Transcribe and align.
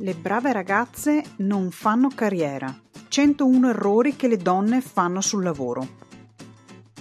Le 0.00 0.14
brave 0.14 0.52
ragazze 0.52 1.24
non 1.38 1.72
fanno 1.72 2.08
carriera. 2.14 2.72
101 3.08 3.70
errori 3.70 4.14
che 4.14 4.28
le 4.28 4.36
donne 4.36 4.80
fanno 4.80 5.20
sul 5.20 5.42
lavoro. 5.42 5.96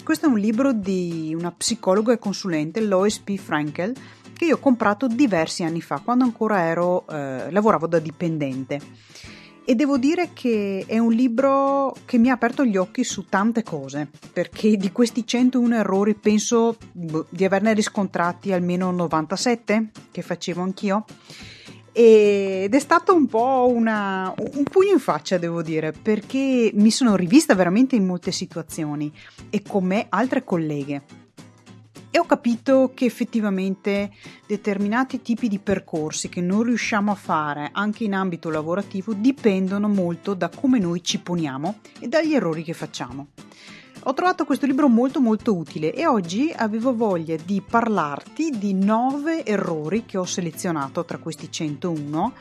Questo 0.03 0.25
è 0.25 0.29
un 0.29 0.39
libro 0.39 0.73
di 0.73 1.31
una 1.37 1.51
psicologa 1.51 2.13
e 2.13 2.17
consulente, 2.17 2.81
Lois 2.81 3.19
P. 3.19 3.37
Frankel, 3.37 3.93
che 4.33 4.45
io 4.45 4.55
ho 4.55 4.59
comprato 4.59 5.05
diversi 5.05 5.63
anni 5.63 5.79
fa, 5.79 6.01
quando 6.03 6.23
ancora 6.23 6.61
ero, 6.61 7.07
eh, 7.07 7.51
lavoravo 7.51 7.85
da 7.85 7.99
dipendente. 7.99 8.81
E 9.63 9.75
devo 9.75 9.99
dire 9.99 10.31
che 10.33 10.83
è 10.87 10.97
un 10.97 11.11
libro 11.11 11.95
che 12.05 12.17
mi 12.17 12.31
ha 12.31 12.33
aperto 12.33 12.65
gli 12.65 12.77
occhi 12.77 13.03
su 13.03 13.25
tante 13.25 13.61
cose, 13.61 14.09
perché 14.33 14.75
di 14.75 14.91
questi 14.91 15.27
101 15.27 15.75
errori 15.75 16.15
penso 16.15 16.77
boh, 16.93 17.27
di 17.29 17.45
averne 17.45 17.75
riscontrati 17.75 18.53
almeno 18.53 18.89
97, 18.89 19.91
che 20.09 20.21
facevo 20.23 20.63
anch'io 20.63 21.05
ed 21.99 22.75
è 22.75 22.79
stato 22.79 23.15
un 23.15 23.25
po' 23.25 23.71
una, 23.73 24.31
un 24.37 24.63
pugno 24.65 24.91
in 24.91 24.99
faccia, 24.99 25.39
devo 25.39 25.63
dire, 25.63 25.91
perché 25.91 26.69
mi 26.75 26.91
sono 26.91 27.15
rivista 27.15 27.55
veramente 27.55 27.95
in 27.95 28.05
molte 28.05 28.31
situazioni 28.31 29.11
e 29.49 29.63
con 29.63 29.83
me 29.83 30.05
altre 30.09 30.43
colleghe. 30.43 31.01
E 32.11 32.19
ho 32.19 32.25
capito 32.25 32.91
che 32.93 33.05
effettivamente 33.05 34.11
determinati 34.45 35.23
tipi 35.23 35.47
di 35.47 35.57
percorsi 35.57 36.29
che 36.29 36.39
non 36.39 36.61
riusciamo 36.61 37.11
a 37.11 37.15
fare 37.15 37.71
anche 37.73 38.03
in 38.03 38.13
ambito 38.13 38.51
lavorativo 38.51 39.13
dipendono 39.13 39.87
molto 39.87 40.35
da 40.35 40.49
come 40.49 40.77
noi 40.77 41.01
ci 41.03 41.17
poniamo 41.17 41.79
e 41.99 42.07
dagli 42.07 42.35
errori 42.35 42.61
che 42.61 42.73
facciamo. 42.73 43.29
Ho 44.07 44.13
trovato 44.13 44.45
questo 44.45 44.65
libro 44.65 44.87
molto 44.87 45.19
molto 45.19 45.53
utile 45.53 45.93
e 45.93 46.07
oggi 46.07 46.49
avevo 46.55 46.95
voglia 46.95 47.35
di 47.35 47.61
parlarti 47.61 48.51
di 48.57 48.73
9 48.73 49.43
errori 49.43 50.05
che 50.05 50.17
ho 50.17 50.23
selezionato 50.23 51.03
tra 51.03 51.17
questi 51.17 51.51
101, 51.51 52.33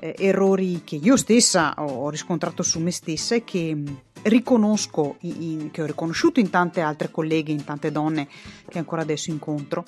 eh, 0.00 0.16
errori 0.18 0.82
che 0.82 0.96
io 0.96 1.16
stessa 1.16 1.72
ho 1.78 2.10
riscontrato 2.10 2.64
su 2.64 2.80
me 2.80 2.90
stessa 2.90 3.36
e 3.36 3.44
che 3.44 3.76
mm, 3.76 3.86
riconosco, 4.22 5.18
in, 5.20 5.70
che 5.70 5.82
ho 5.82 5.86
riconosciuto 5.86 6.40
in 6.40 6.50
tante 6.50 6.80
altre 6.80 7.12
colleghe, 7.12 7.52
in 7.52 7.62
tante 7.62 7.92
donne 7.92 8.26
che 8.68 8.78
ancora 8.78 9.02
adesso 9.02 9.30
incontro 9.30 9.84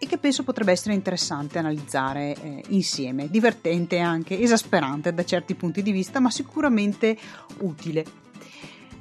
e 0.00 0.06
che 0.06 0.18
penso 0.18 0.42
potrebbe 0.42 0.72
essere 0.72 0.94
interessante 0.94 1.58
analizzare 1.58 2.34
eh, 2.34 2.64
insieme, 2.70 3.30
divertente 3.30 4.00
anche 4.00 4.40
esasperante 4.40 5.14
da 5.14 5.24
certi 5.24 5.54
punti 5.54 5.80
di 5.80 5.92
vista, 5.92 6.18
ma 6.18 6.30
sicuramente 6.30 7.16
utile. 7.60 8.26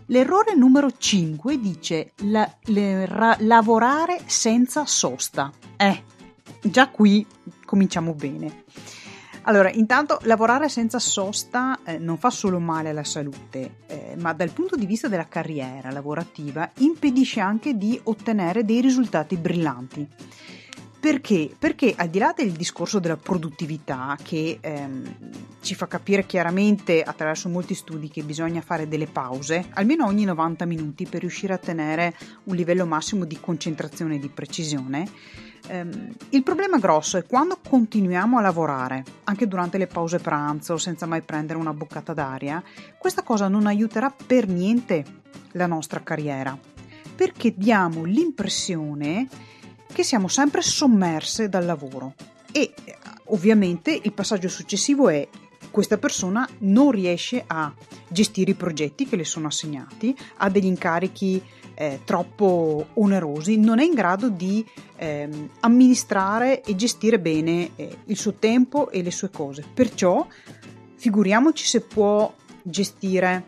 L'errore 0.10 0.56
numero 0.56 0.90
5 0.98 1.60
dice 1.60 2.14
la, 2.24 2.50
le, 2.66 3.06
ra, 3.06 3.36
lavorare 3.40 4.22
senza 4.26 4.86
sosta. 4.86 5.52
Eh, 5.76 6.04
già 6.62 6.88
qui 6.90 7.26
cominciamo 7.66 8.14
bene. 8.14 8.64
Allora, 9.44 9.70
intanto 9.70 10.20
lavorare 10.24 10.70
senza 10.70 11.00
sosta 11.00 11.80
eh, 11.84 11.98
non 11.98 12.18
fa 12.18 12.30
solo 12.30 12.60
male 12.60 12.90
alla 12.90 13.04
salute, 13.04 13.80
eh, 13.88 14.16
ma 14.18 14.32
dal 14.32 14.52
punto 14.52 14.78
di 14.78 14.86
vista 14.86 15.10
della 15.10 15.28
carriera 15.28 15.92
lavorativa 15.92 16.70
impedisce 16.78 17.42
anche 17.42 17.78
di 17.78 18.00
ottenere 18.04 18.64
dei 18.64 18.80
risultati 18.80 19.36
brillanti. 19.36 20.08
Perché? 21.00 21.56
Perché 21.58 21.94
al 21.96 22.10
di 22.10 22.18
là 22.18 22.34
del 22.36 22.52
discorso 22.52 22.98
della 22.98 23.18
produttività 23.18 24.18
che 24.22 24.58
ehm, 24.60 25.16
ci 25.62 25.76
fa 25.76 25.88
capire 25.88 26.26
chiaramente 26.26 27.04
attraverso 27.04 27.50
molti 27.50 27.76
studi 27.76 28.10
che 28.10 28.24
bisogna 28.24 28.62
fare 28.62 28.88
delle 28.88 29.06
pause, 29.06 29.68
almeno 29.74 30.06
ogni 30.08 30.26
90 30.26 30.66
minuti 30.66 31.06
per 31.06 31.22
riuscire 31.22 31.54
a 31.54 31.60
tenere 31.60 32.16
un 32.46 32.56
livello 32.56 32.88
massimo 32.88 33.26
di 33.26 33.40
concentrazione 33.40 34.16
e 34.16 34.20
di 34.20 34.28
precisione, 34.28 35.08
ehm, 35.68 36.16
il 36.30 36.42
problema 36.42 36.80
grosso 36.80 37.18
è 37.18 37.26
quando 37.26 37.60
continuiamo 37.66 38.40
a 38.40 38.42
lavorare, 38.42 39.04
anche 39.26 39.48
durante 39.48 39.78
le 39.78 39.88
pause 39.88 40.18
pranzo, 40.18 40.78
senza 40.78 41.06
mai 41.06 41.22
prendere 41.22 41.60
una 41.60 41.74
boccata 41.74 42.14
d'aria, 42.14 42.62
questa 42.98 43.22
cosa 43.22 43.48
non 43.48 43.68
aiuterà 43.68 44.12
per 44.26 44.48
niente 44.48 45.06
la 45.52 45.68
nostra 45.68 46.02
carriera, 46.02 46.58
perché 47.16 47.54
diamo 47.56 48.04
l'impressione 48.04 49.28
che 49.98 50.04
siamo 50.04 50.28
sempre 50.28 50.62
sommerse 50.62 51.50
dal 51.50 51.66
lavoro 51.66 52.14
e 52.52 52.72
ovviamente 53.30 54.00
il 54.00 54.14
passaggio 54.14 54.48
successivo 54.48 55.10
è 55.10 55.28
questa 55.72 55.98
persona 55.98 56.48
non 56.60 56.92
riesce 56.92 57.44
a 57.48 57.74
gestire 58.08 58.52
i 58.52 58.54
progetti 58.54 59.08
che 59.08 59.16
le 59.16 59.26
sono 59.26 59.48
assegnati, 59.48 60.16
ha 60.38 60.52
degli 60.52 60.68
incarichi 60.68 61.42
eh, 61.74 62.02
troppo 62.04 62.90
onerosi, 62.94 63.58
non 63.58 63.80
è 63.80 63.86
in 63.86 63.96
grado 63.96 64.30
di 64.30 64.64
eh, 64.98 65.50
amministrare 65.62 66.62
e 66.62 66.76
gestire 66.76 67.18
bene 67.18 67.72
eh, 67.76 67.98
il 68.06 68.18
suo 68.18 68.34
tempo 68.34 68.92
e 68.92 69.02
le 69.02 69.10
sue 69.10 69.32
cose. 69.32 69.64
Perciò 69.74 70.28
figuriamoci 70.94 71.66
se 71.66 71.82
può 71.82 72.32
gestire 72.62 73.46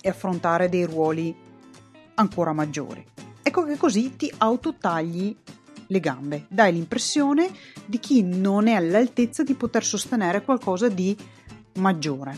e 0.00 0.08
affrontare 0.08 0.68
dei 0.68 0.84
ruoli 0.84 1.34
ancora 2.14 2.52
maggiori. 2.52 3.04
Ecco 3.42 3.64
che 3.64 3.76
così 3.76 4.14
ti 4.14 4.32
autotagli 4.38 5.36
le 5.86 6.00
gambe, 6.00 6.46
dai 6.48 6.72
l'impressione 6.72 7.50
di 7.84 7.98
chi 7.98 8.22
non 8.22 8.66
è 8.66 8.72
all'altezza 8.72 9.42
di 9.42 9.54
poter 9.54 9.84
sostenere 9.84 10.42
qualcosa 10.42 10.88
di 10.88 11.16
maggiore. 11.74 12.36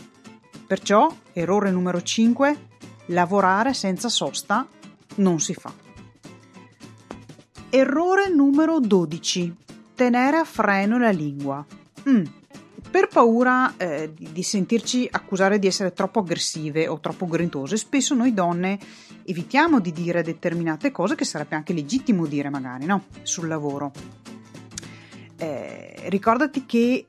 Perciò, 0.67 1.13
errore 1.33 1.71
numero 1.71 2.01
5, 2.01 2.67
lavorare 3.07 3.73
senza 3.73 4.09
sosta 4.09 4.67
non 5.15 5.39
si 5.39 5.53
fa. 5.53 5.73
Errore 7.69 8.29
numero 8.29 8.79
12, 8.79 9.55
tenere 9.95 10.37
a 10.37 10.43
freno 10.43 10.97
la 10.97 11.11
lingua. 11.11 11.65
Mm, 12.09 12.23
per 12.89 13.07
paura 13.07 13.75
eh, 13.77 14.13
di, 14.13 14.43
sentirci 14.43 15.07
accusare 15.09 15.59
di 15.59 15.67
essere 15.67 15.93
troppo 15.93 16.19
aggressive 16.19 16.87
o 16.87 16.99
troppo 16.99 17.25
grintose, 17.25 17.77
spesso 17.77 18.15
noi 18.15 18.33
donne 18.33 18.79
evitiamo 19.25 19.79
di 19.79 19.91
dire 19.91 20.21
determinate 20.21 20.91
cose 20.91 21.15
che 21.15 21.25
sarebbe 21.25 21.55
anche 21.55 21.73
legittimo 21.73 22.25
dire 22.25 22.49
magari, 22.49 22.85
no? 22.85 23.05
Sul 23.23 23.47
lavoro. 23.47 23.91
Eh, 25.37 25.95
ricordati 26.05 26.65
che 26.65 27.05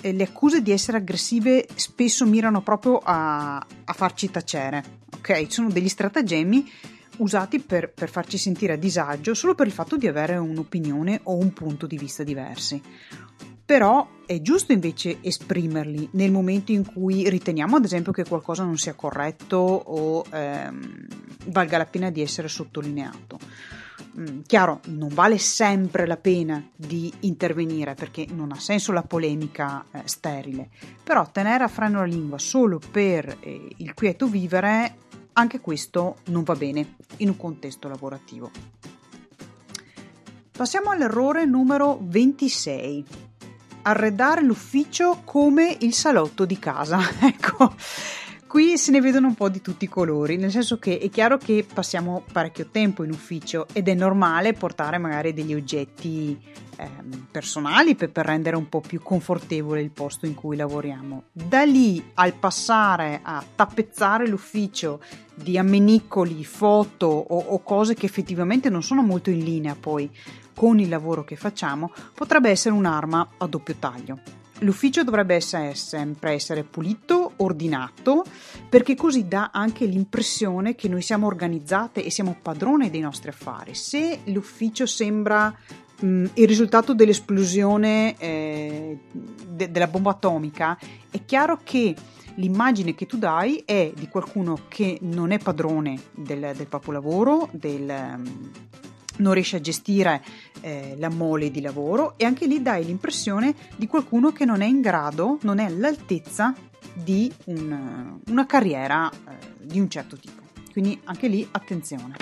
eh, 0.00 0.12
le 0.12 0.22
accuse 0.22 0.60
di 0.60 0.70
essere 0.70 0.98
aggressive 0.98 1.66
spesso 1.74 2.26
mirano 2.26 2.60
proprio 2.60 2.98
a, 2.98 3.56
a 3.56 3.92
farci 3.92 4.30
tacere, 4.30 4.84
ok? 5.16 5.46
Sono 5.48 5.70
degli 5.70 5.88
stratagemmi 5.88 6.70
usati 7.18 7.60
per, 7.60 7.90
per, 7.92 8.10
farci 8.10 8.36
sentire 8.36 8.74
a 8.74 8.76
disagio 8.76 9.34
solo 9.34 9.54
per 9.54 9.66
il 9.66 9.72
fatto 9.72 9.96
di 9.96 10.06
avere 10.06 10.36
un'opinione 10.36 11.20
o 11.24 11.36
un 11.36 11.52
punto 11.52 11.86
di 11.86 11.96
vista 11.96 12.22
diversi. 12.22 12.82
Però 13.64 14.06
è 14.26 14.40
giusto 14.40 14.72
invece 14.72 15.18
esprimerli 15.20 16.08
nel 16.12 16.30
momento 16.30 16.72
in 16.72 16.84
cui 16.84 17.28
riteniamo 17.28 17.76
ad 17.76 17.84
esempio 17.84 18.12
che 18.12 18.24
qualcosa 18.24 18.64
non 18.64 18.78
sia 18.78 18.94
corretto 18.94 19.56
o 19.56 20.24
ehm, 20.30 21.06
valga 21.46 21.78
la 21.78 21.86
pena 21.86 22.10
di 22.10 22.20
essere 22.20 22.48
sottolineato. 22.48 23.38
Mm, 24.18 24.40
chiaro, 24.46 24.80
non 24.86 25.08
vale 25.08 25.38
sempre 25.38 26.06
la 26.06 26.16
pena 26.16 26.64
di 26.74 27.12
intervenire 27.20 27.94
perché 27.94 28.26
non 28.30 28.52
ha 28.52 28.58
senso 28.60 28.92
la 28.92 29.02
polemica 29.02 29.84
eh, 29.90 30.02
sterile, 30.04 30.68
però 31.02 31.28
tenere 31.30 31.64
a 31.64 31.68
freno 31.68 31.98
la 31.98 32.06
lingua 32.06 32.38
solo 32.38 32.78
per 32.78 33.38
eh, 33.40 33.68
il 33.76 33.94
quieto 33.94 34.26
vivere, 34.26 34.98
anche 35.32 35.60
questo 35.60 36.18
non 36.26 36.44
va 36.44 36.54
bene 36.54 36.94
in 37.18 37.28
un 37.28 37.36
contesto 37.36 37.88
lavorativo. 37.88 38.50
Passiamo 40.56 40.90
all'errore 40.90 41.44
numero 41.44 41.98
26 42.00 43.04
arredare 43.84 44.42
l'ufficio 44.42 45.22
come 45.24 45.76
il 45.80 45.94
salotto 45.94 46.44
di 46.44 46.58
casa. 46.58 46.98
ecco, 47.20 47.74
qui 48.54 48.78
se 48.78 48.92
ne 48.92 49.00
vedono 49.00 49.26
un 49.26 49.34
po' 49.34 49.48
di 49.48 49.60
tutti 49.60 49.86
i 49.86 49.88
colori, 49.88 50.36
nel 50.36 50.52
senso 50.52 50.78
che 50.78 51.00
è 51.00 51.10
chiaro 51.10 51.38
che 51.38 51.66
passiamo 51.74 52.22
parecchio 52.30 52.68
tempo 52.70 53.02
in 53.02 53.10
ufficio 53.10 53.66
ed 53.72 53.88
è 53.88 53.94
normale 53.94 54.52
portare 54.52 54.96
magari 54.96 55.32
degli 55.32 55.52
oggetti 55.52 56.40
eh, 56.76 56.88
personali 57.32 57.96
per, 57.96 58.12
per, 58.12 58.26
rendere 58.26 58.54
un 58.54 58.68
po' 58.68 58.80
più 58.80 59.02
confortevole 59.02 59.80
il 59.80 59.90
posto 59.90 60.26
in 60.26 60.34
cui 60.34 60.54
lavoriamo. 60.54 61.24
Da 61.32 61.64
lì 61.64 62.12
al 62.14 62.34
passare 62.34 63.18
a 63.24 63.44
tappezzare 63.56 64.28
l'ufficio 64.28 65.00
di 65.34 65.58
ammenicoli, 65.58 66.44
foto 66.44 67.06
o, 67.06 67.36
o 67.36 67.60
cose 67.60 67.94
che 67.94 68.06
effettivamente 68.06 68.70
non 68.70 68.84
sono 68.84 69.02
molto 69.02 69.30
in 69.30 69.42
linea 69.42 69.74
poi 69.74 70.08
con 70.54 70.78
il 70.78 70.88
lavoro 70.88 71.24
che 71.24 71.34
facciamo 71.34 71.90
potrebbe 72.14 72.50
essere 72.50 72.76
un'arma 72.76 73.30
a 73.36 73.46
doppio 73.48 73.74
taglio. 73.80 74.43
L'ufficio 74.60 75.02
dovrebbe 75.02 75.34
essere, 75.34 75.74
sempre 75.74 76.32
essere 76.32 76.62
pulito, 76.62 77.32
ordinato, 77.36 78.24
perché 78.68 78.94
così 78.94 79.26
dà 79.26 79.50
anche 79.52 79.84
l'impressione 79.84 80.74
che 80.74 80.88
noi 80.88 81.02
siamo 81.02 81.26
organizzate 81.26 82.04
e 82.04 82.10
siamo 82.10 82.36
padrone 82.40 82.88
dei 82.88 83.00
nostri 83.00 83.30
affari. 83.30 83.74
Se 83.74 84.20
l'ufficio 84.26 84.86
sembra 84.86 85.54
mh, 86.00 86.24
il 86.34 86.46
risultato 86.46 86.94
dell'esplosione 86.94 88.16
eh, 88.16 88.98
de- 89.46 89.70
della 89.70 89.88
bomba 89.88 90.10
atomica, 90.10 90.78
è 91.10 91.24
chiaro 91.24 91.60
che 91.64 91.94
l'immagine 92.36 92.94
che 92.94 93.06
tu 93.06 93.16
dai 93.16 93.62
è 93.64 93.92
di 93.94 94.08
qualcuno 94.08 94.60
che 94.68 94.98
non 95.02 95.32
è 95.32 95.38
padrone 95.38 96.00
del, 96.12 96.52
del 96.56 96.66
proprio 96.68 96.92
lavoro, 96.92 97.48
del, 97.52 98.22
non 99.16 99.34
riesci 99.34 99.56
a 99.56 99.60
gestire 99.60 100.22
eh, 100.60 100.96
la 100.98 101.10
mole 101.10 101.50
di 101.50 101.60
lavoro 101.60 102.14
e 102.16 102.24
anche 102.24 102.46
lì 102.46 102.62
dai 102.62 102.84
l'impressione 102.84 103.54
di 103.76 103.86
qualcuno 103.86 104.32
che 104.32 104.44
non 104.44 104.60
è 104.60 104.66
in 104.66 104.80
grado, 104.80 105.38
non 105.42 105.58
è 105.58 105.64
all'altezza 105.64 106.54
di 106.92 107.32
un, 107.46 108.18
una 108.26 108.46
carriera 108.46 109.10
eh, 109.10 109.16
di 109.60 109.80
un 109.80 109.88
certo 109.88 110.16
tipo. 110.16 110.42
Quindi 110.72 111.00
anche 111.04 111.28
lì 111.28 111.46
attenzione. 111.50 112.14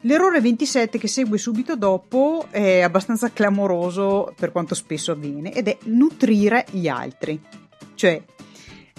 L'errore 0.00 0.40
27 0.40 0.98
che 0.98 1.08
segue 1.08 1.38
subito 1.38 1.76
dopo 1.76 2.46
è 2.50 2.80
abbastanza 2.80 3.32
clamoroso 3.32 4.34
per 4.36 4.52
quanto 4.52 4.74
spesso 4.74 5.12
avviene 5.12 5.52
ed 5.52 5.68
è 5.68 5.78
nutrire 5.84 6.66
gli 6.70 6.88
altri. 6.88 7.40
Cioè, 7.94 8.22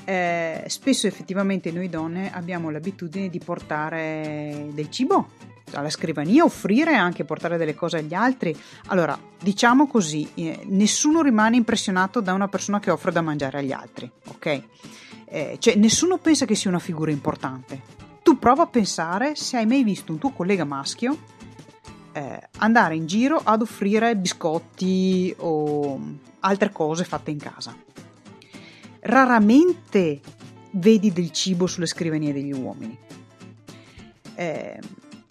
eh, 0.03 0.63
spesso 0.67 1.05
effettivamente 1.05 1.71
noi 1.71 1.89
donne 1.89 2.31
abbiamo 2.31 2.71
l'abitudine 2.71 3.29
di 3.29 3.39
portare 3.39 4.67
del 4.73 4.89
cibo 4.89 5.53
alla 5.79 5.89
scrivania, 5.89 6.43
offrire 6.43 6.95
anche 6.95 7.23
portare 7.23 7.57
delle 7.57 7.75
cose 7.75 7.97
agli 7.97 8.13
altri. 8.13 8.55
Allora, 8.87 9.17
diciamo 9.41 9.87
così, 9.87 10.29
eh, 10.35 10.61
nessuno 10.65 11.21
rimane 11.21 11.55
impressionato 11.55 12.21
da 12.21 12.33
una 12.33 12.47
persona 12.47 12.79
che 12.79 12.91
offre 12.91 13.11
da 13.11 13.21
mangiare 13.21 13.59
agli 13.59 13.71
altri, 13.71 14.09
ok? 14.27 14.61
Eh, 15.25 15.55
cioè, 15.59 15.75
nessuno 15.75 16.17
pensa 16.17 16.45
che 16.45 16.55
sia 16.55 16.69
una 16.69 16.79
figura 16.79 17.11
importante. 17.11 17.81
Tu 18.23 18.39
prova 18.39 18.63
a 18.63 18.67
pensare 18.67 19.35
se 19.35 19.57
hai 19.57 19.65
mai 19.65 19.83
visto 19.83 20.11
un 20.11 20.17
tuo 20.17 20.31
collega 20.31 20.65
maschio 20.65 21.33
eh, 22.15 22.49
andare 22.59 22.95
in 22.95 23.05
giro 23.05 23.41
ad 23.43 23.61
offrire 23.61 24.15
biscotti 24.15 25.35
o 25.39 25.99
altre 26.39 26.71
cose 26.71 27.03
fatte 27.03 27.31
in 27.31 27.37
casa. 27.37 27.75
Raramente 29.01 30.21
vedi 30.71 31.11
del 31.11 31.31
cibo 31.31 31.67
sulle 31.67 31.85
scrivanie 31.85 32.31
degli 32.31 32.53
uomini. 32.53 32.97
Eh, 34.35 34.79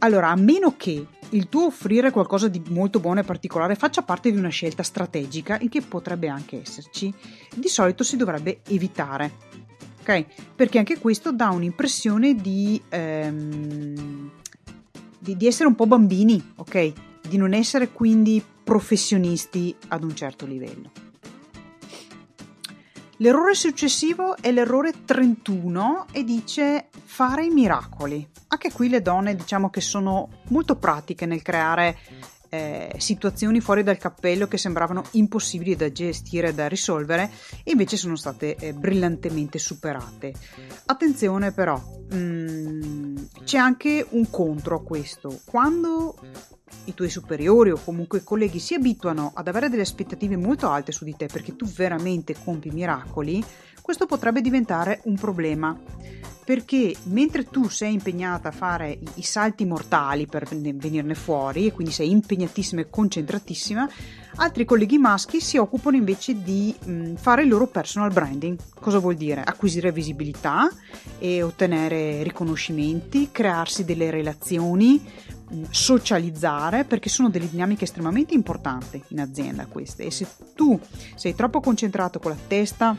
allora, 0.04 0.28
a 0.28 0.36
meno 0.36 0.74
che 0.76 1.06
il 1.30 1.48
tuo 1.48 1.66
offrire 1.66 2.10
qualcosa 2.10 2.48
di 2.48 2.62
molto 2.68 3.00
buono 3.00 3.20
e 3.20 3.24
particolare 3.24 3.74
faccia 3.74 4.02
parte 4.02 4.30
di 4.30 4.36
una 4.36 4.50
scelta 4.50 4.82
strategica, 4.82 5.58
il 5.60 5.70
che 5.70 5.80
potrebbe 5.80 6.28
anche 6.28 6.60
esserci, 6.60 7.12
di 7.54 7.68
solito 7.68 8.04
si 8.04 8.16
dovrebbe 8.16 8.60
evitare. 8.68 9.32
Ok? 10.00 10.26
Perché 10.54 10.78
anche 10.78 10.98
questo 10.98 11.32
dà 11.32 11.48
un'impressione 11.48 12.34
di, 12.34 12.80
ehm, 12.90 14.30
di, 15.18 15.36
di 15.36 15.46
essere 15.46 15.68
un 15.68 15.74
po' 15.74 15.86
bambini, 15.86 16.52
ok? 16.56 16.92
Di 17.26 17.38
non 17.38 17.54
essere 17.54 17.88
quindi 17.88 18.44
professionisti 18.62 19.74
ad 19.88 20.04
un 20.04 20.14
certo 20.14 20.44
livello. 20.44 21.03
L'errore 23.24 23.54
successivo 23.54 24.36
è 24.36 24.52
l'errore 24.52 24.92
31 25.06 26.08
e 26.12 26.24
dice 26.24 26.88
fare 27.04 27.46
i 27.46 27.48
miracoli. 27.48 28.28
Anche 28.48 28.70
qui 28.70 28.90
le 28.90 29.00
donne 29.00 29.34
diciamo 29.34 29.70
che 29.70 29.80
sono 29.80 30.28
molto 30.48 30.76
pratiche 30.76 31.24
nel 31.24 31.40
creare 31.40 31.96
eh, 32.54 32.94
situazioni 32.98 33.60
fuori 33.60 33.82
dal 33.82 33.98
cappello 33.98 34.46
che 34.46 34.58
sembravano 34.58 35.04
impossibili 35.12 35.74
da 35.74 35.90
gestire 35.90 36.48
e 36.48 36.54
da 36.54 36.68
risolvere 36.68 37.30
e 37.64 37.72
invece 37.72 37.96
sono 37.96 38.16
state 38.16 38.54
eh, 38.56 38.72
brillantemente 38.72 39.58
superate. 39.58 40.32
Attenzione 40.86 41.52
però, 41.52 41.76
mh, 42.10 42.16
mm, 42.16 43.16
c'è 43.44 43.58
anche 43.58 44.06
un 44.10 44.30
contro 44.30 44.76
a 44.76 44.82
questo. 44.82 45.40
Quando 45.44 46.16
i 46.84 46.94
tuoi 46.94 47.10
superiori 47.10 47.70
o 47.70 47.80
comunque 47.82 48.18
i 48.18 48.24
colleghi 48.24 48.58
si 48.58 48.74
abituano 48.74 49.32
ad 49.34 49.48
avere 49.48 49.68
delle 49.68 49.82
aspettative 49.82 50.36
molto 50.36 50.68
alte 50.68 50.92
su 50.92 51.04
di 51.04 51.16
te 51.16 51.26
perché 51.26 51.56
tu 51.56 51.66
veramente 51.66 52.36
compi 52.42 52.70
miracoli, 52.70 53.44
questo 53.84 54.06
potrebbe 54.06 54.40
diventare 54.40 55.02
un 55.04 55.16
problema 55.16 55.78
perché 56.42 56.94
mentre 57.04 57.44
tu 57.44 57.68
sei 57.68 57.92
impegnata 57.92 58.48
a 58.48 58.52
fare 58.52 58.98
i, 59.16 59.22
salti 59.22 59.66
mortali 59.66 60.26
per 60.26 60.46
venirne 60.46 61.14
fuori 61.14 61.66
e 61.66 61.72
quindi 61.72 61.92
sei 61.92 62.10
impegnatissima 62.10 62.80
e 62.80 62.88
concentratissima, 62.88 63.86
altri 64.36 64.64
colleghi 64.64 64.96
maschi 64.96 65.38
si 65.38 65.58
occupano 65.58 65.96
invece 65.96 66.42
di 66.42 66.74
mh, 66.82 67.16
fare 67.16 67.42
il 67.42 67.48
loro 67.48 67.66
personal 67.66 68.10
branding. 68.10 68.56
Cosa 68.80 69.00
vuol 69.00 69.16
dire? 69.16 69.42
Acquisire 69.42 69.92
visibilità 69.92 70.70
e 71.18 71.42
ottenere 71.42 72.22
riconoscimenti, 72.22 73.28
crearsi 73.30 73.84
delle 73.84 74.10
relazioni, 74.10 74.98
mh, 75.50 75.62
socializzare, 75.68 76.84
perché 76.84 77.10
sono 77.10 77.28
delle 77.28 77.50
dinamiche 77.50 77.84
estremamente 77.84 78.32
importanti 78.32 79.02
in 79.08 79.20
azienda 79.20 79.66
queste. 79.66 80.04
E 80.04 80.10
se 80.10 80.26
tu 80.54 80.80
sei 81.16 81.34
troppo 81.34 81.60
concentrato 81.60 82.18
con 82.18 82.30
la 82.30 82.38
testa 82.46 82.96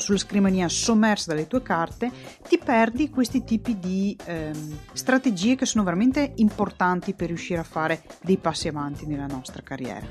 sulla 0.00 0.18
scrivania 0.18 0.68
sommersa 0.68 1.32
dalle 1.32 1.46
tue 1.46 1.62
carte, 1.62 2.10
ti 2.48 2.58
perdi 2.58 3.10
questi 3.10 3.44
tipi 3.44 3.78
di 3.78 4.16
ehm, 4.24 4.78
strategie 4.92 5.56
che 5.56 5.66
sono 5.66 5.84
veramente 5.84 6.32
importanti 6.36 7.14
per 7.14 7.28
riuscire 7.28 7.60
a 7.60 7.64
fare 7.64 8.02
dei 8.22 8.38
passi 8.38 8.68
avanti 8.68 9.06
nella 9.06 9.26
nostra 9.26 9.62
carriera. 9.62 10.06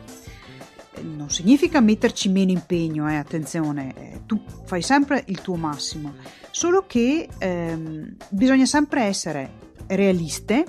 Eh, 0.93 1.01
non 1.01 1.29
significa 1.29 1.79
metterci 1.81 2.29
meno 2.29 2.51
impegno, 2.51 3.09
eh, 3.09 3.15
attenzione, 3.15 3.93
eh, 3.95 4.21
tu 4.25 4.41
fai 4.65 4.81
sempre 4.81 5.23
il 5.27 5.41
tuo 5.41 5.55
massimo, 5.55 6.13
solo 6.51 6.85
che 6.87 7.27
ehm, 7.37 8.15
bisogna 8.29 8.65
sempre 8.65 9.03
essere 9.03 9.67
realiste 9.87 10.65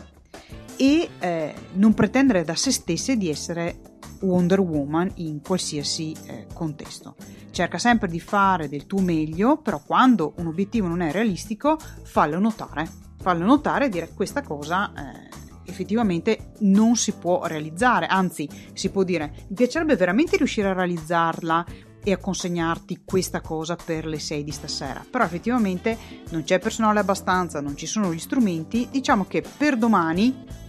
e 0.76 1.08
eh, 1.18 1.54
non 1.74 1.92
pretendere 1.92 2.42
da 2.42 2.54
se 2.54 2.70
stesse 2.70 3.16
di 3.16 3.28
essere 3.28 3.89
Wonder 4.20 4.60
Woman 4.60 5.10
in 5.16 5.40
qualsiasi 5.40 6.14
eh, 6.26 6.46
contesto. 6.52 7.16
Cerca 7.50 7.78
sempre 7.78 8.08
di 8.08 8.20
fare 8.20 8.68
del 8.68 8.86
tuo 8.86 9.00
meglio, 9.00 9.58
però 9.58 9.80
quando 9.84 10.34
un 10.36 10.46
obiettivo 10.46 10.86
non 10.86 11.00
è 11.00 11.10
realistico, 11.12 11.78
fallo 12.02 12.38
notare. 12.38 12.88
Fallo 13.20 13.44
notare 13.44 13.86
e 13.86 13.88
dire 13.88 14.10
questa 14.14 14.42
cosa 14.42 14.92
eh, 14.92 15.28
effettivamente 15.70 16.52
non 16.60 16.96
si 16.96 17.12
può 17.12 17.44
realizzare, 17.46 18.06
anzi 18.06 18.48
si 18.72 18.90
può 18.90 19.02
dire 19.02 19.46
mi 19.48 19.54
piacerebbe 19.54 19.96
veramente 19.96 20.36
riuscire 20.36 20.68
a 20.68 20.72
realizzarla 20.72 21.64
e 22.02 22.12
a 22.12 22.18
consegnarti 22.18 23.02
questa 23.04 23.40
cosa 23.40 23.76
per 23.76 24.06
le 24.06 24.18
6 24.18 24.42
di 24.42 24.50
stasera, 24.50 25.04
però 25.08 25.24
effettivamente 25.24 25.96
non 26.30 26.44
c'è 26.44 26.58
personale 26.58 27.00
abbastanza, 27.00 27.60
non 27.60 27.76
ci 27.76 27.86
sono 27.86 28.12
gli 28.12 28.18
strumenti, 28.18 28.88
diciamo 28.90 29.26
che 29.26 29.42
per 29.56 29.76
domani 29.76 30.68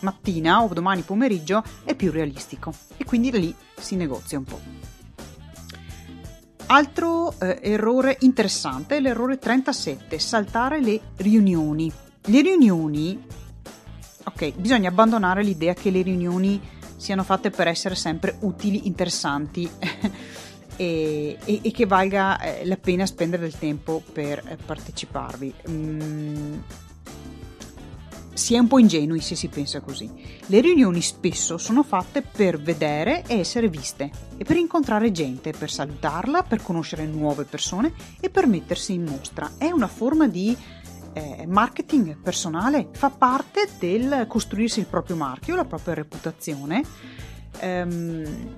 mattina 0.00 0.62
o 0.62 0.68
domani 0.68 1.02
pomeriggio 1.02 1.62
è 1.84 1.94
più 1.94 2.10
realistico 2.10 2.72
e 2.96 3.04
quindi 3.04 3.30
lì 3.32 3.54
si 3.76 3.96
negozia 3.96 4.38
un 4.38 4.44
po'. 4.44 4.60
Altro 6.70 7.32
eh, 7.40 7.60
errore 7.62 8.18
interessante 8.20 8.96
è 8.96 9.00
l'errore 9.00 9.38
37, 9.38 10.18
saltare 10.18 10.80
le 10.82 11.00
riunioni. 11.16 11.90
Le 12.26 12.42
riunioni, 12.42 13.18
ok, 14.24 14.52
bisogna 14.54 14.90
abbandonare 14.90 15.42
l'idea 15.42 15.72
che 15.72 15.90
le 15.90 16.02
riunioni 16.02 16.60
siano 16.96 17.22
fatte 17.22 17.48
per 17.48 17.68
essere 17.68 17.94
sempre 17.94 18.36
utili, 18.40 18.86
interessanti 18.86 19.66
e, 20.76 21.38
e, 21.42 21.60
e, 21.62 21.70
che 21.70 21.86
valga 21.86 22.38
eh, 22.38 22.66
la 22.66 22.76
pena 22.76 23.06
spendere 23.06 23.42
del 23.42 23.56
tempo 23.58 24.02
per 24.12 24.42
eh, 24.46 24.56
parteciparvi. 24.56 25.54
Mm, 25.70 26.58
si 28.38 28.54
è 28.54 28.58
un 28.58 28.68
po' 28.68 28.78
ingenui 28.78 29.20
se 29.20 29.34
si 29.34 29.48
pensa 29.48 29.80
così. 29.80 30.08
Le 30.46 30.60
riunioni 30.60 31.02
spesso 31.02 31.58
sono 31.58 31.82
fatte 31.82 32.22
per 32.22 32.60
vedere 32.60 33.24
e 33.26 33.40
essere 33.40 33.68
viste 33.68 34.10
e 34.36 34.44
per 34.44 34.56
incontrare 34.56 35.10
gente, 35.10 35.50
per 35.50 35.68
salutarla, 35.68 36.44
per 36.44 36.62
conoscere 36.62 37.04
nuove 37.04 37.42
persone 37.44 37.92
e 38.20 38.30
per 38.30 38.46
mettersi 38.46 38.92
in 38.92 39.02
mostra. 39.02 39.54
È 39.58 39.68
una 39.70 39.88
forma 39.88 40.28
di 40.28 40.56
eh, 41.14 41.46
marketing 41.48 42.16
personale, 42.22 42.88
fa 42.92 43.10
parte 43.10 43.68
del 43.76 44.26
costruirsi 44.28 44.78
il 44.78 44.86
proprio 44.86 45.16
marchio, 45.16 45.56
la 45.56 45.64
propria 45.64 45.94
reputazione. 45.94 46.84
Ehm, 47.58 48.54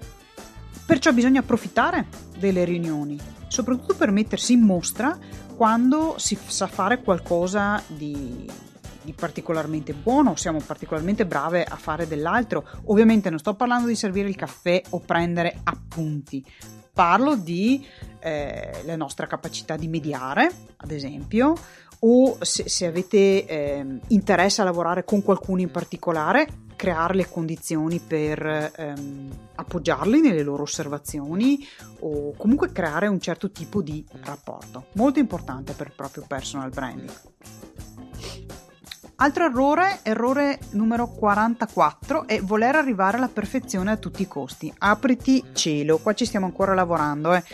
perciò 0.84 1.10
bisogna 1.12 1.40
approfittare 1.40 2.06
delle 2.38 2.64
riunioni, 2.64 3.18
soprattutto 3.48 3.94
per 3.94 4.10
mettersi 4.10 4.52
in 4.52 4.60
mostra 4.60 5.18
quando 5.56 6.16
si 6.18 6.36
sa 6.46 6.66
fare 6.66 7.00
qualcosa 7.00 7.82
di 7.86 8.68
di 9.02 9.12
particolarmente 9.12 9.92
buono, 9.92 10.36
siamo 10.36 10.60
particolarmente 10.64 11.26
brave 11.26 11.64
a 11.64 11.76
fare 11.76 12.06
dell'altro. 12.06 12.66
Ovviamente 12.86 13.30
non 13.30 13.38
sto 13.38 13.54
parlando 13.54 13.86
di 13.86 13.94
servire 13.94 14.28
il 14.28 14.36
caffè 14.36 14.82
o 14.90 15.00
prendere 15.00 15.58
appunti, 15.64 16.44
parlo 16.92 17.36
di 17.36 17.86
eh, 18.20 18.82
la 18.84 18.96
nostra 18.96 19.26
capacità 19.26 19.76
di 19.76 19.88
mediare, 19.88 20.50
ad 20.76 20.90
esempio, 20.90 21.54
o 22.00 22.38
se, 22.40 22.68
se 22.68 22.86
avete 22.86 23.46
eh, 23.46 23.86
interesse 24.08 24.60
a 24.60 24.64
lavorare 24.64 25.04
con 25.04 25.22
qualcuno 25.22 25.60
in 25.60 25.70
particolare, 25.70 26.46
creare 26.76 27.14
le 27.14 27.28
condizioni 27.28 27.98
per 27.98 28.72
ehm, 28.74 29.28
appoggiarli 29.56 30.20
nelle 30.20 30.42
loro 30.42 30.62
osservazioni 30.62 31.66
o 32.00 32.32
comunque 32.36 32.72
creare 32.72 33.06
un 33.06 33.20
certo 33.20 33.50
tipo 33.50 33.82
di 33.82 34.02
rapporto. 34.22 34.86
Molto 34.94 35.18
importante 35.18 35.74
per 35.74 35.88
il 35.88 35.92
proprio 35.94 36.24
personal 36.26 36.70
branding. 36.70 37.12
Altro 39.22 39.44
errore, 39.44 40.00
errore 40.02 40.58
numero 40.70 41.08
44, 41.08 42.26
è 42.26 42.40
voler 42.40 42.76
arrivare 42.76 43.18
alla 43.18 43.28
perfezione 43.28 43.90
a 43.90 43.98
tutti 43.98 44.22
i 44.22 44.26
costi. 44.26 44.72
Apriti 44.78 45.44
cielo, 45.52 45.98
qua 45.98 46.14
ci 46.14 46.24
stiamo 46.24 46.46
ancora 46.46 46.72
lavorando. 46.72 47.34
Eh. 47.34 47.44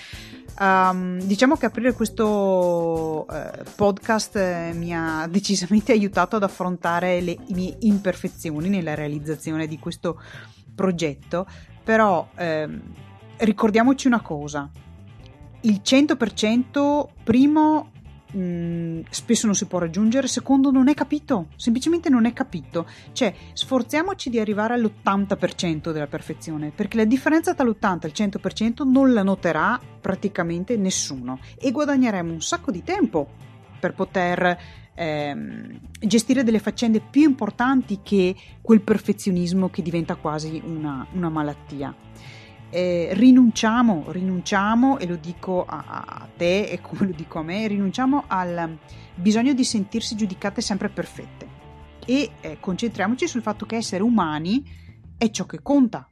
Um, 0.61 1.21
diciamo 1.23 1.57
che 1.57 1.67
aprire 1.67 1.93
questo 1.93 3.27
uh, 3.29 3.65
podcast 3.75 4.37
eh, 4.37 4.71
mi 4.75 4.95
ha 4.95 5.27
decisamente 5.29 5.91
aiutato 5.91 6.37
ad 6.37 6.45
affrontare 6.45 7.21
le 7.21 7.37
mie 7.49 7.75
imperfezioni 7.81 8.69
nella 8.69 8.95
realizzazione 8.95 9.67
di 9.67 9.81
questo 9.81 10.23
progetto, 10.73 11.49
però 11.83 12.29
ehm, 12.37 12.81
ricordiamoci 13.39 14.07
una 14.07 14.21
cosa, 14.21 14.71
il 15.63 15.81
100% 15.83 17.09
primo 17.25 17.91
mm, 18.37 19.00
spesso 19.11 19.47
non 19.47 19.55
si 19.55 19.66
può 19.66 19.78
raggiungere, 19.78 20.26
secondo 20.26 20.71
non 20.71 20.88
è 20.88 20.95
capito, 20.95 21.49
semplicemente 21.57 22.09
non 22.09 22.26
è 22.26 22.33
capito. 22.33 22.87
Cioè, 23.12 23.35
sforziamoci 23.52 24.31
di 24.31 24.38
arrivare 24.38 24.75
all'80% 24.75 25.93
della 25.93 26.07
perfezione, 26.07 26.71
perché 26.71 26.97
la 26.97 27.05
differenza 27.05 27.55
tra 27.55 27.66
l'80 27.66 28.00
e 28.02 28.07
il 28.07 28.12
100% 28.14 28.88
non 28.88 29.12
la 29.12 29.23
noterà 29.23 29.81
praticamente 30.00 30.76
nessuno 30.76 31.40
e 31.59 31.71
guadagneremo 31.71 32.33
un 32.33 32.43
sacco 32.43 32.71
di 32.71 32.83
tempo 32.83 33.28
per 33.78 33.95
poter 33.95 34.59
ehm, 34.95 35.81
gestire 36.00 36.43
delle 36.43 36.59
faccende 36.59 37.00
più 37.00 37.23
importanti 37.23 38.00
che 38.02 38.35
quel 38.61 38.81
perfezionismo 38.81 39.69
che 39.69 39.83
diventa 39.83 40.16
quasi 40.16 40.61
una, 40.64 41.07
una 41.12 41.28
malattia 41.28 41.95
eh, 42.71 43.11
rinunciamo, 43.13 44.07
rinunciamo, 44.09 44.99
e 44.99 45.07
lo 45.07 45.17
dico 45.17 45.65
a, 45.65 45.85
a, 45.87 46.29
te 46.37 46.65
e 46.65 46.81
come 46.81 47.07
lo 47.07 47.13
dico 47.13 47.39
a 47.39 47.43
me, 47.43 47.67
rinunciamo 47.67 48.25
al 48.27 48.77
bisogno 49.15 49.53
di 49.53 49.65
sentirsi 49.65 50.15
giudicate 50.15 50.61
sempre 50.61 50.89
perfette 50.89 51.57
e 52.07 52.31
eh, 52.41 52.57
concentriamoci 52.61 53.27
sul 53.27 53.43
fatto 53.43 53.67
che 53.67 53.77
essere 53.77 54.03
umani 54.03 54.65
è 55.19 55.31
ciò 55.31 55.45
che 55.45 55.61
conta. 55.61 56.09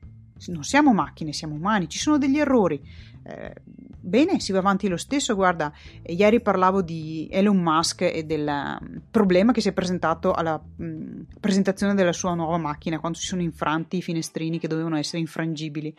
Non 0.46 0.64
siamo 0.64 0.92
macchine, 0.92 1.32
siamo 1.32 1.54
umani, 1.54 1.88
ci 1.88 1.98
sono 1.98 2.18
degli 2.18 2.38
errori. 2.38 2.82
Eh, 3.22 3.54
bene, 3.64 4.40
si 4.40 4.52
va 4.52 4.58
avanti 4.58 4.88
lo 4.88 4.96
stesso. 4.96 5.34
Guarda, 5.34 5.72
ieri 6.02 6.42
parlavo 6.42 6.82
di 6.82 7.28
Elon 7.30 7.56
Musk 7.56 8.02
e 8.02 8.24
del 8.24 8.44
mm, 8.44 8.96
problema 9.10 9.52
che 9.52 9.60
si 9.60 9.68
è 9.68 9.72
presentato 9.72 10.32
alla 10.32 10.60
mm, 10.60 11.20
presentazione 11.40 11.94
della 11.94 12.12
sua 12.12 12.34
nuova 12.34 12.58
macchina 12.58 12.98
quando 12.98 13.16
si 13.16 13.26
sono 13.26 13.40
infranti 13.40 13.98
i 13.98 14.02
finestrini 14.02 14.58
che 14.58 14.68
dovevano 14.68 14.96
essere 14.96 15.20
infrangibili. 15.20 15.94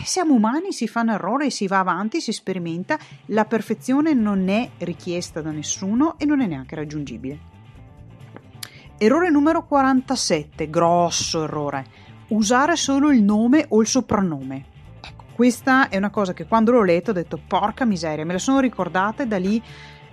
Eh, 0.00 0.04
siamo 0.06 0.32
umani, 0.32 0.72
si 0.72 0.88
fanno 0.88 1.12
errori, 1.12 1.50
si 1.50 1.66
va 1.66 1.80
avanti, 1.80 2.22
si 2.22 2.32
sperimenta, 2.32 2.98
la 3.26 3.44
perfezione 3.44 4.14
non 4.14 4.48
è 4.48 4.70
richiesta 4.78 5.42
da 5.42 5.50
nessuno 5.50 6.18
e 6.18 6.24
non 6.24 6.40
è 6.40 6.46
neanche 6.46 6.74
raggiungibile. 6.74 7.50
Errore 8.96 9.28
numero 9.28 9.66
47, 9.66 10.70
grosso 10.70 11.44
errore, 11.44 11.84
usare 12.28 12.76
solo 12.76 13.10
il 13.10 13.22
nome 13.22 13.66
o 13.68 13.80
il 13.82 13.86
soprannome. 13.86 14.64
Ecco, 15.00 15.24
questa 15.34 15.88
è 15.90 15.98
una 15.98 16.10
cosa 16.10 16.32
che 16.32 16.46
quando 16.46 16.70
l'ho 16.70 16.84
letto 16.84 17.10
ho 17.10 17.14
detto 17.14 17.38
porca 17.46 17.84
miseria, 17.84 18.24
me 18.24 18.32
la 18.32 18.38
sono 18.38 18.60
ricordata 18.60 19.24
e 19.24 19.26
da 19.26 19.38
lì 19.38 19.62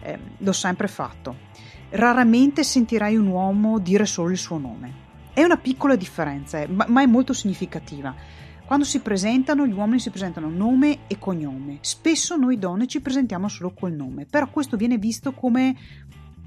eh, 0.01 0.19
l'ho 0.37 0.51
sempre 0.51 0.89
fatto. 0.89 1.47
Raramente 1.91 2.63
sentirai 2.63 3.15
un 3.15 3.27
uomo 3.27 3.79
dire 3.79 4.05
solo 4.05 4.31
il 4.31 4.37
suo 4.37 4.57
nome. 4.57 5.07
È 5.31 5.43
una 5.43 5.57
piccola 5.57 5.95
differenza, 5.95 6.59
eh, 6.59 6.67
ma 6.67 7.01
è 7.01 7.05
molto 7.05 7.31
significativa 7.31 8.13
quando 8.69 8.85
si 8.85 8.99
presentano, 8.99 9.65
gli 9.65 9.73
uomini 9.73 9.97
si 9.97 10.11
presentano 10.11 10.47
nome 10.47 10.99
e 11.07 11.17
cognome. 11.17 11.79
Spesso 11.81 12.35
noi 12.35 12.59
donne 12.59 12.85
ci 12.85 13.01
presentiamo 13.01 13.47
solo 13.47 13.73
col 13.73 13.93
nome, 13.93 14.27
però 14.27 14.47
questo 14.51 14.77
viene 14.77 14.99
visto 14.99 15.31
come 15.31 15.75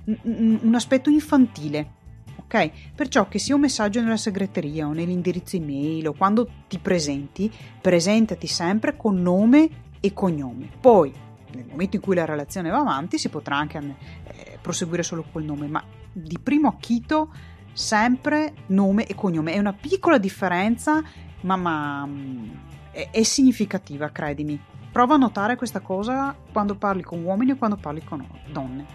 un 0.05 0.73
aspetto 0.73 1.11
infantile. 1.11 1.95
Ok? 2.37 2.93
Perciò 2.95 3.27
che 3.27 3.41
sia 3.41 3.57
un 3.57 3.63
messaggio 3.63 4.01
nella 4.01 4.17
segreteria 4.17 4.87
o 4.87 4.93
nell'indirizzo 4.93 5.57
email 5.57 6.07
o 6.07 6.13
quando 6.13 6.49
ti 6.69 6.79
presenti, 6.79 7.51
presentati 7.81 8.47
sempre 8.47 8.97
con 8.97 9.21
nome 9.21 9.69
e 9.99 10.13
cognome. 10.13 10.69
Poi, 10.81 11.13
nel 11.55 11.67
momento 11.69 11.97
in 11.97 12.03
cui 12.03 12.15
la 12.15 12.25
relazione 12.25 12.71
va 12.71 12.79
avanti, 12.79 13.19
si 13.19 13.31
potrà 13.31 13.57
anche 13.57 13.79
eh, 13.79 14.59
proseguire 14.63 15.03
solo 15.03 15.25
col 15.33 15.43
nome, 15.43 15.67
ma 15.67 15.83
di 16.13 16.39
primo 16.41 16.69
acchito 16.69 17.33
sempre 17.73 18.55
nome 18.67 19.07
e 19.07 19.17
cognome. 19.17 19.55
È 19.55 19.59
una 19.59 19.73
piccola 19.73 20.19
differenza 20.19 21.03
ma, 21.43 21.57
ma 21.57 22.07
mm, 22.07 22.51
è, 22.91 23.09
è, 23.11 23.23
significativa, 23.23 24.11
credimi. 24.11 24.61
Prova 24.91 25.15
a 25.15 25.19
notare 25.19 25.57
questa 25.57 25.81
cosa 25.81 26.35
quando 26.53 26.75
parli 26.75 27.03
con 27.03 27.23
uomini 27.23 27.53
e 27.53 27.57
quando 27.57 27.77
parli 27.77 28.03
con 28.05 28.27
donne. 28.51 28.87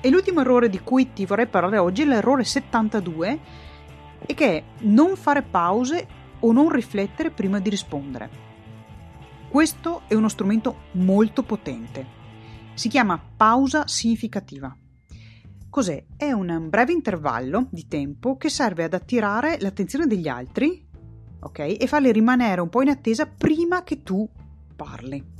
E 0.00 0.10
l'ultimo 0.10 0.40
errore 0.40 0.68
di 0.68 0.80
cui 0.80 1.12
ti 1.12 1.26
vorrei 1.26 1.46
parlare 1.46 1.78
oggi 1.78 2.02
è 2.02 2.04
l'errore 2.04 2.44
72, 2.44 3.40
e 4.26 4.34
che 4.34 4.56
è 4.56 4.62
non 4.80 5.16
fare 5.16 5.42
pause 5.42 6.06
o 6.40 6.52
non 6.52 6.70
riflettere 6.70 7.30
prima 7.30 7.60
di 7.60 7.70
rispondere. 7.70 8.44
Questo 9.48 10.02
è 10.06 10.14
uno 10.14 10.28
strumento 10.28 10.82
molto 10.92 11.42
potente. 11.42 12.14
Si 12.74 12.88
chiama 12.88 13.20
pausa 13.36 13.86
significativa. 13.86 14.76
Cos'è? 15.70 16.04
È 16.16 16.30
un 16.32 16.66
breve 16.68 16.92
intervallo 16.92 17.68
di 17.70 17.86
tempo 17.86 18.36
che 18.36 18.48
serve 18.48 18.84
ad 18.84 18.94
attirare 18.94 19.58
l'attenzione 19.60 20.06
degli 20.06 20.28
altri 20.28 20.85
ok? 21.40 21.76
E 21.78 21.86
farli 21.86 22.12
rimanere 22.12 22.60
un 22.60 22.68
po' 22.68 22.82
in 22.82 22.88
attesa 22.88 23.26
prima 23.26 23.82
che 23.82 24.02
tu 24.02 24.28
parli. 24.74 25.34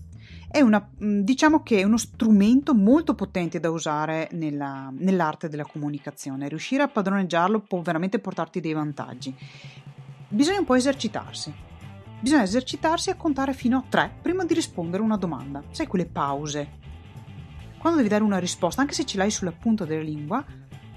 È 0.48 0.60
una, 0.60 0.88
mm, 1.04 1.20
diciamo 1.20 1.62
che 1.62 1.80
è 1.80 1.82
uno 1.82 1.98
strumento 1.98 2.74
molto 2.74 3.14
potente 3.14 3.60
da 3.60 3.70
usare 3.70 4.28
nella, 4.32 4.92
nell'arte 4.96 5.48
della 5.48 5.64
comunicazione. 5.64 6.48
Riuscire 6.48 6.82
a 6.82 6.88
padroneggiarlo 6.88 7.60
può 7.60 7.80
veramente 7.80 8.18
portarti 8.18 8.60
dei 8.60 8.72
vantaggi. 8.72 9.34
Bisogna 10.28 10.60
un 10.60 10.64
po' 10.64 10.74
esercitarsi. 10.74 11.52
Bisogna 12.20 12.44
esercitarsi 12.44 13.10
a 13.10 13.16
contare 13.16 13.52
fino 13.52 13.78
a 13.78 13.84
tre 13.88 14.10
prima 14.22 14.44
di 14.44 14.54
rispondere 14.54 15.02
una 15.02 15.16
domanda. 15.16 15.62
Sai 15.70 15.86
quelle 15.86 16.06
pause? 16.06 16.84
Quando 17.78 17.98
devi 17.98 18.08
dare 18.08 18.24
una 18.24 18.38
risposta, 18.38 18.80
anche 18.80 18.94
se 18.94 19.04
ce 19.04 19.18
l'hai 19.18 19.30
sulla 19.30 19.52
punta 19.52 19.84
della 19.84 20.02
lingua, 20.02 20.44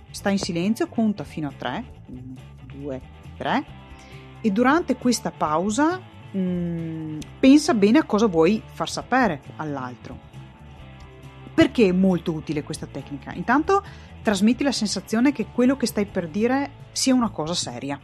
stai 0.09 0.33
in 0.33 0.39
silenzio, 0.39 0.87
conta 0.87 1.23
fino 1.23 1.49
a 1.49 1.53
tre. 1.55 1.85
Uno, 2.07 2.33
due, 2.65 3.01
tre 3.37 3.78
e 4.41 4.51
durante 4.51 4.95
questa 4.95 5.31
pausa 5.31 5.99
mh, 6.31 6.39
mm, 6.39 7.19
pensa 7.39 7.73
bene 7.73 7.99
a 7.99 8.03
cosa 8.03 8.27
vuoi 8.27 8.61
far 8.71 8.89
sapere 8.89 9.41
all'altro. 9.57 10.27
Perché 11.53 11.87
è 11.87 11.91
molto 11.91 12.31
utile 12.31 12.63
questa 12.63 12.85
tecnica? 12.85 13.33
Intanto 13.33 13.83
trasmetti 14.21 14.63
la 14.63 14.71
sensazione 14.71 15.31
che 15.31 15.47
quello 15.47 15.75
che 15.75 15.87
stai 15.87 16.05
per 16.05 16.29
dire 16.29 16.71
sia 16.91 17.13
una 17.13 17.29
cosa 17.29 17.53
seria. 17.53 17.99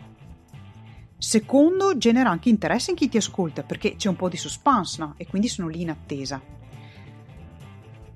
Secondo, 1.17 1.97
genera 1.97 2.29
anche 2.29 2.49
interesse 2.49 2.91
in 2.91 2.97
chi 2.97 3.07
ti 3.07 3.17
ascolta 3.17 3.63
perché 3.63 3.95
c'è 3.95 4.09
un 4.09 4.15
po' 4.15 4.29
di 4.29 4.37
suspense 4.37 5.01
no? 5.01 5.13
e 5.17 5.25
quindi 5.25 5.47
sono 5.47 5.69
lì 5.69 5.81
in 5.81 5.89
attesa. 5.89 6.41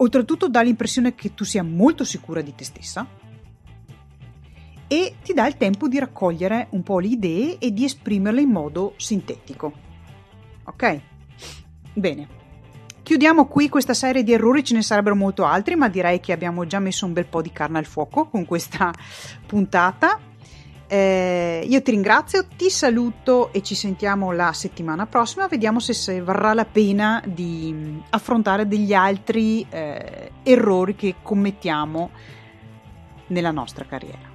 Oltretutto 0.01 0.47
dà 0.47 0.61
l'impressione 0.61 1.15
che 1.15 1.33
tu 1.33 1.43
sia 1.43 1.63
molto 1.63 2.03
sicura 2.03 2.41
di 2.41 2.53
te 2.53 2.63
stessa 2.63 3.05
e 4.91 5.17
ti 5.23 5.33
dà 5.33 5.45
il 5.45 5.55
tempo 5.55 5.87
di 5.87 5.99
raccogliere 5.99 6.67
un 6.71 6.81
po' 6.81 6.97
le 6.97 7.07
idee 7.07 7.59
e 7.59 7.71
di 7.71 7.85
esprimerle 7.85 8.41
in 8.41 8.49
modo 8.49 8.95
sintetico. 8.97 9.71
Ok? 10.65 10.99
Bene. 11.93 12.27
Chiudiamo 13.03 13.45
qui 13.45 13.69
questa 13.69 13.93
serie 13.93 14.23
di 14.23 14.33
errori, 14.33 14.63
ce 14.63 14.73
ne 14.73 14.81
sarebbero 14.81 15.15
molto 15.15 15.45
altri, 15.45 15.75
ma 15.75 15.89
direi 15.89 16.19
che 16.19 16.31
abbiamo 16.31 16.65
già 16.65 16.79
messo 16.79 17.05
un 17.05 17.13
bel 17.13 17.25
po' 17.25 17.41
di 17.41 17.51
carne 17.51 17.77
al 17.77 17.85
fuoco 17.85 18.27
con 18.27 18.45
questa 18.45 18.91
puntata. 19.45 20.19
Eh, 20.87 21.65
io 21.67 21.81
ti 21.83 21.91
ringrazio, 21.91 22.47
ti 22.55 22.71
saluto 22.71 23.53
e 23.53 23.61
ci 23.61 23.75
sentiamo 23.75 24.31
la 24.31 24.53
settimana 24.53 25.05
prossima. 25.05 25.47
Vediamo 25.47 25.79
se, 25.79 25.93
se 25.93 26.19
varrà 26.19 26.53
la 26.55 26.65
pena 26.65 27.21
di 27.25 28.01
affrontare 28.09 28.67
degli 28.67 28.93
altri 28.93 29.65
eh, 29.69 30.31
errori 30.41 30.95
che 30.95 31.15
commettiamo 31.21 32.09
nella 33.27 33.51
nostra 33.51 33.85
carriera. 33.85 34.28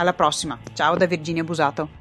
Alla 0.00 0.14
prossima, 0.14 0.58
ciao 0.72 0.96
da 0.96 1.04
Virginia 1.04 1.44
Busato. 1.44 1.99